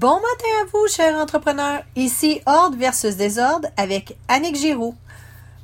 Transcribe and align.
Bon 0.00 0.14
matin 0.14 0.62
à 0.62 0.66
vous, 0.66 0.86
chers 0.86 1.18
entrepreneurs. 1.18 1.82
Ici 1.96 2.40
Ordre 2.46 2.76
versus 2.76 3.16
Désordre 3.16 3.66
avec 3.76 4.16
Annick 4.28 4.54
Giroux. 4.54 4.94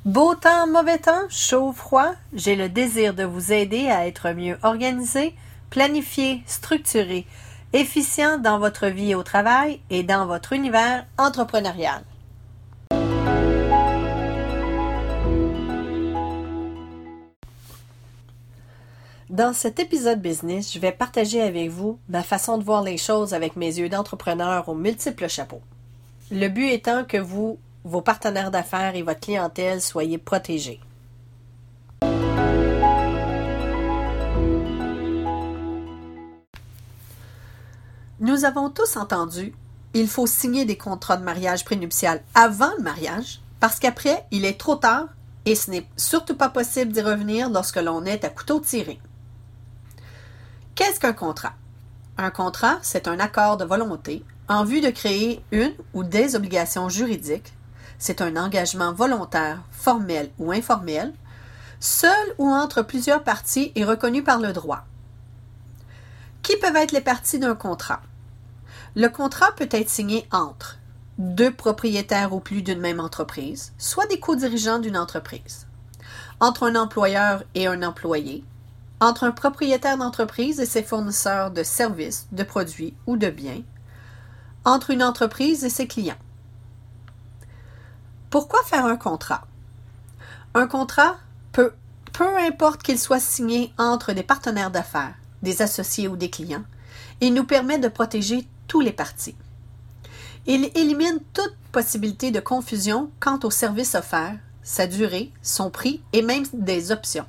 Beau 0.03 0.35
temps, 0.35 0.67
mauvais 0.67 0.97
temps, 0.97 1.23
chaud, 1.29 1.71
froid, 1.71 2.11
j'ai 2.33 2.57
le 2.57 2.67
désir 2.67 3.13
de 3.13 3.23
vous 3.23 3.53
aider 3.53 3.87
à 3.87 4.07
être 4.07 4.31
mieux 4.31 4.57
organisé, 4.61 5.33
planifié, 5.69 6.43
structuré, 6.47 7.25
efficient 7.71 8.37
dans 8.37 8.59
votre 8.59 8.87
vie 8.87 9.15
au 9.15 9.23
travail 9.23 9.79
et 9.89 10.03
dans 10.03 10.25
votre 10.25 10.51
univers 10.51 11.05
entrepreneurial. 11.17 12.03
Dans 19.35 19.51
cet 19.51 19.81
épisode 19.81 20.21
business, 20.21 20.73
je 20.73 20.79
vais 20.79 20.93
partager 20.93 21.41
avec 21.41 21.69
vous 21.69 21.99
ma 22.07 22.23
façon 22.23 22.57
de 22.57 22.63
voir 22.63 22.81
les 22.81 22.95
choses 22.95 23.33
avec 23.33 23.57
mes 23.57 23.79
yeux 23.79 23.89
d'entrepreneur 23.89 24.69
aux 24.69 24.75
multiples 24.75 25.27
chapeaux. 25.27 25.59
Le 26.31 26.47
but 26.47 26.69
étant 26.69 27.03
que 27.03 27.17
vous, 27.17 27.59
vos 27.83 27.99
partenaires 27.99 28.49
d'affaires 28.49 28.95
et 28.95 29.01
votre 29.01 29.19
clientèle 29.19 29.81
soyez 29.81 30.17
protégés. 30.17 30.79
Nous 38.21 38.45
avons 38.45 38.69
tous 38.69 38.95
entendu, 38.95 39.53
il 39.93 40.07
faut 40.07 40.27
signer 40.27 40.63
des 40.63 40.77
contrats 40.77 41.17
de 41.17 41.25
mariage 41.25 41.65
prénuptial 41.65 42.21
avant 42.35 42.71
le 42.77 42.83
mariage, 42.83 43.41
parce 43.59 43.79
qu'après, 43.79 44.25
il 44.31 44.45
est 44.45 44.57
trop 44.57 44.77
tard 44.77 45.07
et 45.43 45.55
ce 45.55 45.71
n'est 45.71 45.85
surtout 45.97 46.37
pas 46.37 46.47
possible 46.47 46.93
d'y 46.93 47.01
revenir 47.01 47.49
lorsque 47.49 47.81
l'on 47.81 48.05
est 48.05 48.23
à 48.23 48.29
couteau 48.29 48.61
tiré. 48.61 48.97
Qu'est-ce 50.85 50.99
qu'un 50.99 51.13
contrat? 51.13 51.53
Un 52.15 52.29
contrat, 52.29 52.77
c'est 52.83 53.07
un 53.07 53.19
accord 53.19 53.57
de 53.57 53.65
volonté 53.65 54.23
en 54.47 54.63
vue 54.63 54.81
de 54.81 54.91
créer 54.91 55.43
une 55.51 55.73
ou 55.95 56.03
des 56.03 56.35
obligations 56.35 56.89
juridiques. 56.89 57.53
C'est 57.97 58.21
un 58.21 58.35
engagement 58.35 58.93
volontaire, 58.93 59.63
formel 59.71 60.29
ou 60.37 60.51
informel, 60.51 61.11
seul 61.79 62.35
ou 62.37 62.51
entre 62.51 62.83
plusieurs 62.83 63.23
parties 63.23 63.71
et 63.73 63.83
reconnu 63.83 64.21
par 64.21 64.37
le 64.37 64.53
droit. 64.53 64.83
Qui 66.43 66.55
peuvent 66.57 66.75
être 66.75 66.91
les 66.91 67.01
parties 67.01 67.39
d'un 67.39 67.55
contrat? 67.55 68.03
Le 68.95 69.07
contrat 69.07 69.53
peut 69.53 69.69
être 69.71 69.89
signé 69.89 70.27
entre 70.31 70.77
deux 71.17 71.51
propriétaires 71.51 72.31
ou 72.31 72.39
plus 72.39 72.61
d'une 72.61 72.79
même 72.79 72.99
entreprise, 72.99 73.73
soit 73.79 74.05
des 74.05 74.19
co-dirigeants 74.19 74.77
d'une 74.77 74.99
entreprise, 74.99 75.65
entre 76.39 76.61
un 76.61 76.75
employeur 76.75 77.43
et 77.55 77.65
un 77.65 77.81
employé, 77.81 78.43
entre 78.99 79.23
un 79.23 79.31
propriétaire 79.31 79.97
d'entreprise 79.97 80.59
et 80.59 80.65
ses 80.65 80.83
fournisseurs 80.83 81.51
de 81.51 81.63
services, 81.63 82.27
de 82.31 82.43
produits 82.43 82.93
ou 83.07 83.17
de 83.17 83.29
biens, 83.29 83.61
entre 84.63 84.91
une 84.91 85.03
entreprise 85.03 85.63
et 85.63 85.69
ses 85.69 85.87
clients. 85.87 86.17
Pourquoi 88.29 88.63
faire 88.63 88.85
un 88.85 88.97
contrat? 88.97 89.47
Un 90.53 90.67
contrat 90.67 91.17
peut, 91.51 91.73
peu 92.13 92.37
importe 92.37 92.81
qu'il 92.81 92.99
soit 92.99 93.19
signé 93.19 93.73
entre 93.77 94.13
des 94.13 94.23
partenaires 94.23 94.71
d'affaires, 94.71 95.15
des 95.41 95.61
associés 95.61 96.07
ou 96.07 96.15
des 96.15 96.29
clients, 96.29 96.63
il 97.21 97.33
nous 97.33 97.45
permet 97.45 97.77
de 97.77 97.87
protéger 97.87 98.47
tous 98.67 98.81
les 98.81 98.91
parties. 98.93 99.35
Il 100.47 100.71
élimine 100.75 101.19
toute 101.33 101.55
possibilité 101.71 102.31
de 102.31 102.39
confusion 102.39 103.09
quant 103.19 103.39
au 103.43 103.51
service 103.51 103.95
offert, 103.95 104.37
sa 104.63 104.87
durée, 104.87 105.31
son 105.41 105.69
prix 105.69 106.01
et 106.13 106.21
même 106.21 106.45
des 106.53 106.91
options. 106.91 107.25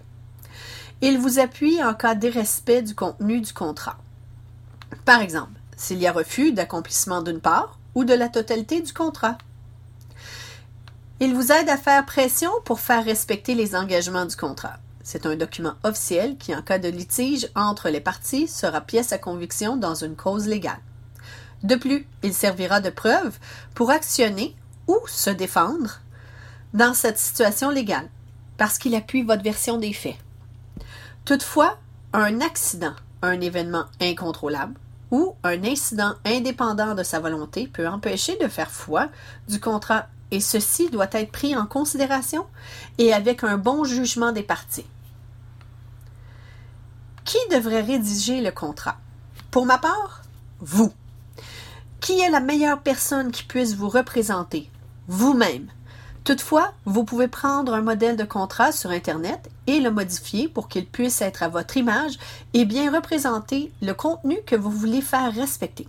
Il 1.02 1.18
vous 1.18 1.38
appuie 1.38 1.82
en 1.82 1.92
cas 1.92 2.14
d'irrespect 2.14 2.82
du 2.82 2.94
contenu 2.94 3.42
du 3.42 3.52
contrat. 3.52 3.98
Par 5.04 5.20
exemple, 5.20 5.52
s'il 5.76 5.98
y 5.98 6.06
a 6.06 6.12
refus 6.12 6.52
d'accomplissement 6.52 7.20
d'une 7.20 7.40
part 7.40 7.78
ou 7.94 8.04
de 8.04 8.14
la 8.14 8.30
totalité 8.30 8.80
du 8.80 8.94
contrat. 8.94 9.36
Il 11.20 11.34
vous 11.34 11.52
aide 11.52 11.68
à 11.68 11.76
faire 11.76 12.04
pression 12.06 12.50
pour 12.64 12.80
faire 12.80 13.04
respecter 13.04 13.54
les 13.54 13.76
engagements 13.76 14.24
du 14.24 14.36
contrat. 14.36 14.78
C'est 15.02 15.26
un 15.26 15.36
document 15.36 15.74
officiel 15.84 16.38
qui, 16.38 16.54
en 16.54 16.62
cas 16.62 16.78
de 16.78 16.88
litige 16.88 17.48
entre 17.54 17.90
les 17.90 18.00
parties, 18.00 18.48
sera 18.48 18.80
pièce 18.80 19.12
à 19.12 19.18
conviction 19.18 19.76
dans 19.76 19.94
une 19.94 20.16
cause 20.16 20.46
légale. 20.46 20.80
De 21.62 21.74
plus, 21.74 22.06
il 22.22 22.34
servira 22.34 22.80
de 22.80 22.90
preuve 22.90 23.38
pour 23.74 23.90
actionner 23.90 24.56
ou 24.88 24.98
se 25.06 25.30
défendre 25.30 26.00
dans 26.74 26.94
cette 26.94 27.18
situation 27.18 27.70
légale, 27.70 28.08
parce 28.56 28.78
qu'il 28.78 28.94
appuie 28.94 29.22
votre 29.22 29.42
version 29.42 29.78
des 29.78 29.92
faits. 29.92 30.16
Toutefois, 31.26 31.76
un 32.12 32.40
accident, 32.40 32.94
un 33.20 33.40
événement 33.40 33.86
incontrôlable 34.00 34.78
ou 35.10 35.34
un 35.42 35.64
incident 35.64 36.14
indépendant 36.24 36.94
de 36.94 37.02
sa 37.02 37.18
volonté 37.18 37.66
peut 37.66 37.88
empêcher 37.88 38.38
de 38.40 38.46
faire 38.46 38.70
foi 38.70 39.08
du 39.48 39.58
contrat 39.58 40.06
et 40.30 40.38
ceci 40.38 40.88
doit 40.88 41.08
être 41.10 41.32
pris 41.32 41.56
en 41.56 41.66
considération 41.66 42.46
et 42.98 43.12
avec 43.12 43.42
un 43.42 43.58
bon 43.58 43.82
jugement 43.82 44.30
des 44.30 44.44
parties. 44.44 44.86
Qui 47.24 47.38
devrait 47.50 47.82
rédiger 47.82 48.40
le 48.40 48.52
contrat? 48.52 48.96
Pour 49.50 49.66
ma 49.66 49.78
part, 49.78 50.22
vous. 50.60 50.92
Qui 52.00 52.20
est 52.20 52.30
la 52.30 52.38
meilleure 52.38 52.82
personne 52.82 53.32
qui 53.32 53.42
puisse 53.42 53.74
vous 53.74 53.88
représenter? 53.88 54.70
Vous-même. 55.08 55.72
Toutefois, 56.26 56.72
vous 56.86 57.04
pouvez 57.04 57.28
prendre 57.28 57.72
un 57.72 57.82
modèle 57.82 58.16
de 58.16 58.24
contrat 58.24 58.72
sur 58.72 58.90
Internet 58.90 59.48
et 59.68 59.78
le 59.78 59.92
modifier 59.92 60.48
pour 60.48 60.66
qu'il 60.66 60.84
puisse 60.84 61.22
être 61.22 61.44
à 61.44 61.48
votre 61.48 61.76
image 61.76 62.18
et 62.52 62.64
bien 62.64 62.92
représenter 62.92 63.70
le 63.80 63.92
contenu 63.92 64.36
que 64.44 64.56
vous 64.56 64.72
voulez 64.72 65.02
faire 65.02 65.32
respecter. 65.32 65.86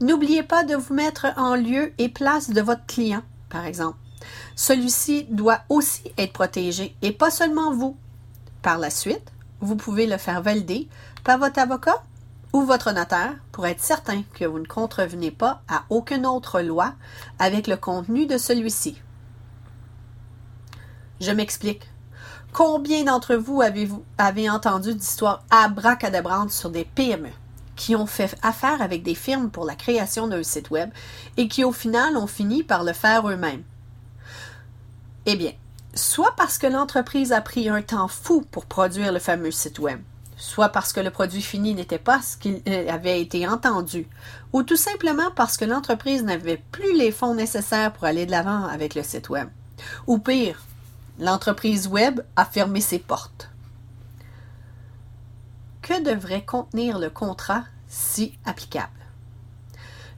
N'oubliez 0.00 0.44
pas 0.44 0.62
de 0.62 0.76
vous 0.76 0.94
mettre 0.94 1.26
en 1.36 1.56
lieu 1.56 1.92
et 1.98 2.08
place 2.08 2.50
de 2.50 2.60
votre 2.60 2.86
client, 2.86 3.22
par 3.48 3.66
exemple. 3.66 3.96
Celui-ci 4.54 5.26
doit 5.28 5.62
aussi 5.68 6.04
être 6.18 6.34
protégé 6.34 6.94
et 7.02 7.10
pas 7.10 7.32
seulement 7.32 7.74
vous. 7.74 7.96
Par 8.62 8.78
la 8.78 8.90
suite, 8.90 9.32
vous 9.60 9.74
pouvez 9.74 10.06
le 10.06 10.18
faire 10.18 10.40
valider 10.40 10.86
par 11.24 11.38
votre 11.38 11.58
avocat 11.58 12.00
ou 12.52 12.62
votre 12.62 12.92
notaire 12.92 13.34
pour 13.50 13.66
être 13.66 13.82
certain 13.82 14.22
que 14.34 14.44
vous 14.44 14.60
ne 14.60 14.66
contrevenez 14.66 15.32
pas 15.32 15.62
à 15.66 15.82
aucune 15.90 16.26
autre 16.26 16.60
loi 16.60 16.94
avec 17.40 17.66
le 17.66 17.76
contenu 17.76 18.26
de 18.26 18.38
celui-ci. 18.38 19.02
Je 21.20 21.32
m'explique. 21.32 21.88
Combien 22.52 23.04
d'entre 23.04 23.34
vous 23.34 23.60
avez-vous 23.60 24.04
avez 24.16 24.48
entendu 24.48 24.94
d'histoires 24.94 25.44
abracadabrantes 25.50 26.50
sur 26.50 26.70
des 26.70 26.84
PME 26.84 27.30
qui 27.76 27.94
ont 27.94 28.06
fait 28.06 28.36
affaire 28.42 28.80
avec 28.82 29.02
des 29.02 29.14
firmes 29.14 29.50
pour 29.50 29.64
la 29.64 29.74
création 29.74 30.28
d'un 30.28 30.42
site 30.42 30.70
web 30.70 30.90
et 31.36 31.48
qui 31.48 31.64
au 31.64 31.72
final 31.72 32.16
ont 32.16 32.26
fini 32.26 32.62
par 32.62 32.84
le 32.84 32.92
faire 32.92 33.28
eux-mêmes? 33.28 33.64
Eh 35.26 35.36
bien, 35.36 35.52
soit 35.94 36.34
parce 36.36 36.58
que 36.58 36.66
l'entreprise 36.66 37.32
a 37.32 37.40
pris 37.40 37.68
un 37.68 37.82
temps 37.82 38.08
fou 38.08 38.44
pour 38.50 38.66
produire 38.66 39.12
le 39.12 39.18
fameux 39.18 39.50
site 39.50 39.78
web, 39.78 40.00
soit 40.36 40.70
parce 40.70 40.92
que 40.92 41.00
le 41.00 41.10
produit 41.10 41.42
fini 41.42 41.74
n'était 41.74 41.98
pas 41.98 42.22
ce 42.22 42.36
qu'il 42.36 42.62
euh, 42.68 42.88
avait 42.88 43.20
été 43.20 43.46
entendu, 43.46 44.08
ou 44.52 44.62
tout 44.62 44.76
simplement 44.76 45.30
parce 45.36 45.56
que 45.56 45.64
l'entreprise 45.64 46.24
n'avait 46.24 46.62
plus 46.72 46.96
les 46.96 47.12
fonds 47.12 47.34
nécessaires 47.34 47.92
pour 47.92 48.04
aller 48.04 48.24
de 48.24 48.30
l'avant 48.30 48.64
avec 48.66 48.94
le 48.94 49.02
site 49.02 49.28
web. 49.28 49.48
Ou 50.06 50.18
pire, 50.18 50.60
l'entreprise 51.18 51.88
web 51.88 52.20
a 52.36 52.44
fermé 52.44 52.80
ses 52.80 52.98
portes. 52.98 53.50
Que 55.82 56.02
devrait 56.02 56.44
contenir 56.44 56.98
le 56.98 57.10
contrat 57.10 57.64
si 57.88 58.38
applicable? 58.44 58.92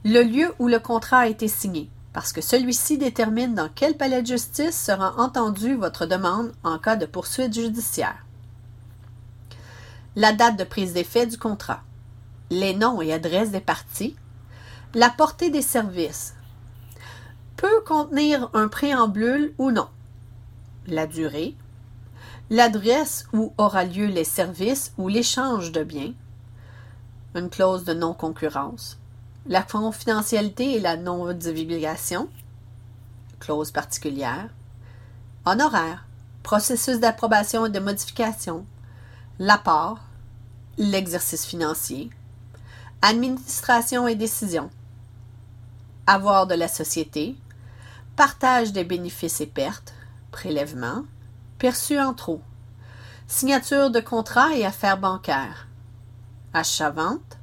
Le 0.03 0.21
lieu 0.21 0.53
où 0.59 0.67
le 0.67 0.79
contrat 0.79 1.19
a 1.19 1.27
été 1.27 1.47
signé, 1.47 1.89
parce 2.13 2.33
que 2.33 2.41
celui-ci 2.41 2.97
détermine 2.97 3.55
dans 3.55 3.69
quel 3.73 3.95
palais 3.95 4.21
de 4.21 4.27
justice 4.27 4.79
sera 4.79 5.15
entendue 5.17 5.75
votre 5.75 6.05
demande 6.05 6.51
en 6.63 6.77
cas 6.77 6.95
de 6.95 7.05
poursuite 7.05 7.53
judiciaire. 7.53 8.25
La 10.15 10.33
date 10.33 10.57
de 10.57 10.63
prise 10.65 10.93
d'effet 10.93 11.25
du 11.25 11.37
contrat, 11.37 11.83
les 12.49 12.73
noms 12.73 13.01
et 13.01 13.13
adresses 13.13 13.51
des 13.51 13.61
parties, 13.61 14.15
la 14.93 15.09
portée 15.09 15.49
des 15.49 15.61
services, 15.61 16.35
peut 17.55 17.81
contenir 17.85 18.49
un 18.53 18.67
préambule 18.67 19.53
ou 19.57 19.71
non, 19.71 19.87
la 20.87 21.07
durée, 21.07 21.55
l'adresse 22.49 23.25
où 23.33 23.53
aura 23.57 23.85
lieu 23.85 24.07
les 24.07 24.23
services 24.23 24.93
ou 24.97 25.07
l'échange 25.07 25.71
de 25.71 25.83
biens, 25.83 26.13
une 27.35 27.49
clause 27.49 27.85
de 27.85 27.93
non-concurrence, 27.93 28.97
la 29.45 29.63
confidentialité 29.63 30.75
et 30.75 30.79
la 30.79 30.97
non-divulgation, 30.97 32.29
clause 33.39 33.71
particulière, 33.71 34.49
honoraire, 35.45 36.05
processus 36.43 36.99
d'approbation 36.99 37.65
et 37.65 37.69
de 37.69 37.79
modification, 37.79 38.65
l'apport, 39.39 39.99
l'exercice 40.77 41.45
financier, 41.45 42.09
administration 43.01 44.07
et 44.07 44.15
décision, 44.15 44.69
avoir 46.05 46.47
de 46.47 46.55
la 46.55 46.67
société, 46.67 47.35
partage 48.15 48.73
des 48.73 48.83
bénéfices 48.83 49.41
et 49.41 49.47
pertes, 49.47 49.93
prélèvement, 50.31 51.03
perçu 51.59 51.99
en 51.99 52.13
trop, 52.13 52.41
signature 53.27 53.91
de 53.91 53.99
contrat 53.99 54.55
et 54.55 54.65
affaires 54.65 54.97
bancaires, 54.97 55.67
achat-vente, 56.53 57.37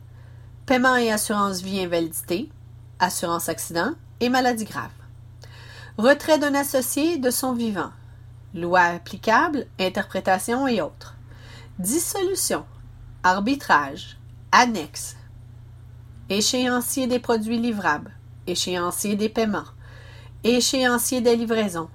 paiement 0.67 0.97
et 0.97 1.11
assurance 1.11 1.63
vie 1.63 1.81
invalidité, 1.81 2.51
assurance 2.99 3.49
accident 3.49 3.93
et 4.21 4.29
maladie 4.29 4.65
grave. 4.65 4.91
Retrait 5.97 6.39
d'un 6.39 6.55
associé 6.55 7.19
de 7.19 7.31
son 7.31 7.53
vivant. 7.53 7.91
Loi 8.55 8.81
applicable, 8.81 9.67
interprétation 9.81 10.69
et 10.69 10.81
autres. 10.81 11.17
Dissolution. 11.79 12.65
Arbitrage. 13.23 14.17
Annexe. 14.53 15.17
Échéancier 16.29 17.07
des 17.07 17.19
produits 17.19 17.59
livrables. 17.59 18.13
Échéancier 18.47 19.17
des 19.17 19.29
paiements. 19.29 19.65
Échéancier 20.45 21.21
des 21.21 21.37
livraisons. 21.37 21.89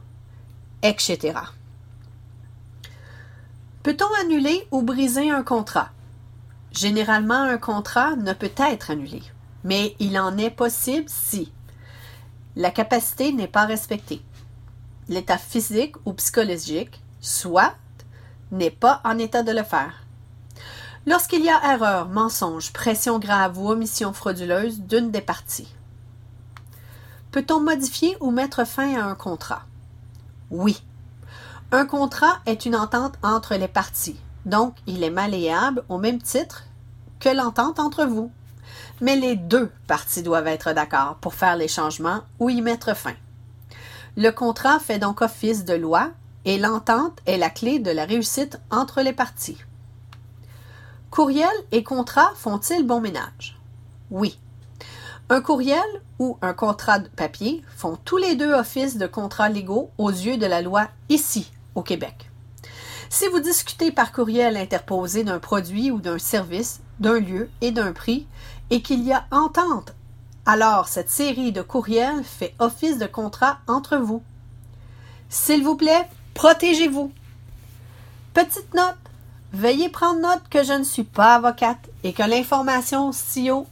Etc. 0.84 1.34
Peut-on 3.84 4.14
annuler 4.22 4.68
ou 4.70 4.82
briser 4.82 5.32
un 5.32 5.42
contrat? 5.42 5.90
Généralement, 6.74 7.42
un 7.42 7.58
contrat 7.58 8.18
ne 8.18 8.34
peut 8.34 8.52
être 8.58 8.92
annulé, 8.92 9.24
mais 9.64 9.96
il 10.00 10.20
en 10.20 10.38
est 10.38 10.50
possible 10.50 11.06
si 11.08 11.54
la 12.58 12.70
capacité 12.70 13.32
n'est 13.32 13.48
pas 13.48 13.66
respectée, 13.66 14.22
l'état 15.08 15.38
physique 15.38 15.96
ou 16.06 16.14
psychologique, 16.14 17.02
soit 17.22 17.76
n'est 18.52 18.70
pas 18.70 19.02
en 19.06 19.18
état 19.18 19.42
de 19.42 19.52
le 19.52 19.64
faire. 19.64 20.04
Lorsqu'il 21.06 21.44
y 21.44 21.50
a 21.50 21.74
erreur, 21.74 22.10
mensonge, 22.10 22.74
pression 22.74 23.20
grave 23.20 23.58
ou 23.58 23.70
omission 23.70 24.14
frauduleuse 24.14 24.82
d'une 24.82 25.12
des 25.12 25.22
parties. 25.22 25.74
Peut-on 27.32 27.62
modifier 27.62 28.18
ou 28.20 28.32
mettre 28.32 28.66
fin 28.66 28.96
à 29.02 29.06
un 29.06 29.16
contrat? 29.16 29.64
Oui. 30.54 30.84
Un 31.72 31.88
contrat 31.88 32.38
est 32.46 32.68
une 32.68 32.76
entente 32.76 33.16
entre 33.24 33.56
les 33.56 33.68
parties, 33.68 34.20
donc 34.46 34.76
il 34.86 35.04
est 35.04 35.10
malléable 35.10 35.84
au 35.90 35.98
même 35.98 36.22
titre 36.22 36.66
que 37.20 37.30
l'entente 37.30 37.80
entre 37.80 38.06
vous. 38.06 38.32
Mais 39.02 39.16
les 39.16 39.36
deux 39.36 39.72
parties 39.88 40.22
doivent 40.22 40.46
être 40.46 40.74
d'accord 40.74 41.16
pour 41.22 41.34
faire 41.34 41.56
les 41.56 41.68
changements 41.68 42.22
ou 42.40 42.52
y 42.52 42.62
mettre 42.62 42.96
fin. 42.96 43.16
Le 44.16 44.30
contrat 44.30 44.78
fait 44.78 45.00
donc 45.00 45.24
office 45.24 45.66
de 45.66 45.74
loi 45.74 46.12
et 46.46 46.60
l'entente 46.60 47.18
est 47.26 47.38
la 47.38 47.50
clé 47.50 47.80
de 47.80 47.90
la 47.90 48.06
réussite 48.06 48.60
entre 48.70 49.02
les 49.02 49.14
parties. 49.14 49.58
Courriel 51.10 51.50
et 51.72 51.84
contrat 51.84 52.32
font-ils 52.36 52.86
bon 52.86 53.02
ménage? 53.02 53.60
Oui. 54.12 54.38
Un 55.30 55.42
courriel 55.42 55.80
ou 56.20 56.38
un 56.42 56.54
contrat 56.54 57.00
de 57.00 57.08
papier 57.08 57.64
font 57.76 57.98
tous 58.04 58.18
les 58.18 58.36
deux 58.36 58.54
office 58.54 58.98
de 58.98 59.08
contrats 59.08 59.50
légaux 59.50 59.90
aux 59.98 60.10
yeux 60.10 60.38
de 60.38 60.46
la 60.46 60.62
loi 60.62 60.90
ici, 61.10 61.52
au 61.76 61.82
Québec. 61.82 62.30
Si 63.10 63.28
vous 63.28 63.40
discutez 63.40 63.92
par 63.92 64.12
courriel 64.12 64.58
interposé 64.58 65.24
d'un 65.24 65.40
produit 65.40 65.92
ou 65.92 66.02
d'un 66.02 66.18
service, 66.18 66.82
d'un 67.00 67.20
lieu 67.20 67.50
et 67.62 67.72
d'un 67.72 67.94
prix, 67.94 68.28
et 68.70 68.82
qu'il 68.82 69.04
y 69.04 69.14
a 69.14 69.26
entente, 69.32 69.94
alors 70.46 70.88
cette 70.88 71.10
série 71.10 71.52
de 71.52 71.62
courriels 71.62 72.24
fait 72.24 72.54
office 72.60 72.98
de 72.98 73.06
contrat 73.06 73.60
entre 73.68 73.98
vous. 73.98 74.22
S'il 75.30 75.64
vous 75.64 75.76
plaît, 75.76 76.08
protégez-vous. 76.34 77.12
Petite 78.34 78.74
note. 78.74 78.98
Veuillez 79.54 79.90
prendre 79.90 80.20
note 80.20 80.42
que 80.50 80.64
je 80.64 80.74
ne 80.74 80.84
suis 80.84 81.04
pas 81.04 81.36
avocate 81.36 81.90
et 82.04 82.12
que 82.12 82.24
l'information 82.24 83.12
CIO 83.12 83.68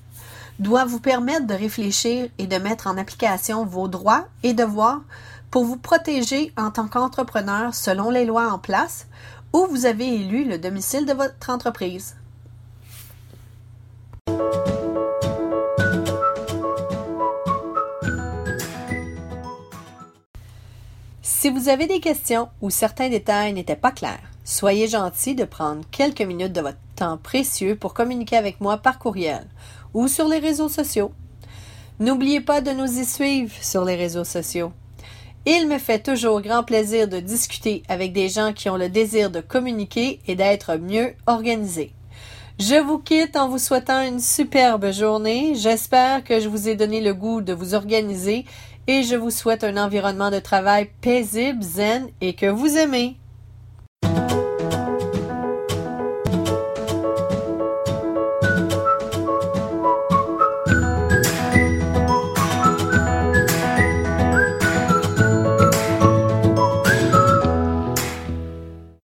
doit 0.62 0.86
vous 0.86 1.00
permettre 1.00 1.48
de 1.48 1.56
réfléchir 1.56 2.30
et 2.38 2.46
de 2.46 2.58
mettre 2.58 2.86
en 2.86 2.98
application 2.98 3.66
vos 3.66 3.88
droits 3.88 4.28
et 4.44 4.54
devoirs 4.54 5.02
pour 5.50 5.66
vous 5.66 5.76
protéger 5.76 6.54
en 6.56 6.70
tant 6.70 6.88
qu'entrepreneur 6.88 7.74
selon 7.74 8.12
les 8.12 8.26
lois 8.26 8.54
en 8.54 8.60
place 8.60 9.08
où 9.54 9.66
vous 9.66 9.88
avez 9.88 10.06
élu 10.06 10.46
le 10.46 10.60
domicile 10.60 11.08
de 11.08 11.14
votre 11.14 11.50
entreprise. 11.50 12.16
Si 21.24 21.50
vous 21.50 21.70
avez 21.70 21.88
des 21.88 22.00
questions 22.00 22.50
ou 22.62 22.70
certains 22.70 23.10
détails 23.10 23.54
n'étaient 23.54 23.76
pas 23.76 23.92
clairs, 23.92 24.20
soyez 24.46 24.88
gentil 24.88 25.34
de 25.34 25.44
prendre 25.44 25.82
quelques 25.90 26.22
minutes 26.22 26.54
de 26.54 26.62
votre 26.62 26.78
temps 26.96 27.18
précieux 27.18 27.76
pour 27.76 27.96
communiquer 27.96 28.38
avec 28.38 28.62
moi 28.62 28.78
par 28.78 29.00
courriel 29.00 29.48
ou 29.94 30.08
sur 30.08 30.28
les 30.28 30.40
réseaux 30.40 30.70
sociaux. 30.70 31.12
N'oubliez 32.00 32.42
pas 32.42 32.62
de 32.62 32.72
nous 32.72 33.00
y 33.00 33.06
suivre 33.06 33.54
sur 33.62 33.86
les 33.86 33.96
réseaux 33.96 34.24
sociaux. 34.24 34.72
Il 35.46 35.68
me 35.68 35.80
fait 35.80 36.04
toujours 36.04 36.42
grand 36.42 36.64
plaisir 36.64 37.08
de 37.08 37.20
discuter 37.20 37.84
avec 37.88 38.14
des 38.14 38.30
gens 38.30 38.54
qui 38.54 38.70
ont 38.70 38.78
le 38.78 38.90
désir 38.90 39.32
de 39.32 39.42
communiquer 39.42 40.20
et 40.28 40.36
d'être 40.36 40.76
mieux 40.76 41.14
organisés. 41.26 41.94
Je 42.60 42.76
vous 42.76 43.00
quitte 43.00 43.36
en 43.36 43.50
vous 43.50 43.58
souhaitant 43.58 44.02
une 44.02 44.20
superbe 44.20 44.92
journée. 44.92 45.54
J'espère 45.56 46.24
que 46.24 46.40
je 46.40 46.48
vous 46.48 46.70
ai 46.70 46.76
donné 46.76 47.02
le 47.02 47.14
goût 47.14 47.42
de 47.42 47.54
vous 47.54 47.74
organiser 47.74 48.46
et 48.88 49.04
je 49.04 49.16
vous 49.16 49.32
souhaite 49.32 49.64
un 49.64 49.78
environnement 49.78 50.32
de 50.32 50.40
travail 50.40 50.90
paisible, 51.02 51.64
zen 51.64 52.10
et 52.20 52.34
que 52.34 52.46
vous 52.46 52.78
aimez. 52.78 53.18